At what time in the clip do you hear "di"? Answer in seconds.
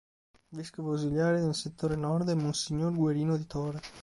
3.37-3.45